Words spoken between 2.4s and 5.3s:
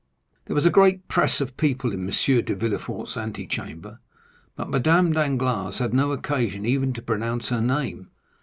de Villefort's antechamber, but Madame